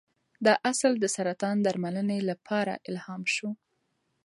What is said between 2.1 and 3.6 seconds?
لپاره الهام شو.